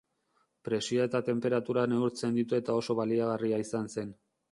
[0.67, 4.11] Presioa eta tenperatura neurtzen ditu eta oso baliagarria izan zen.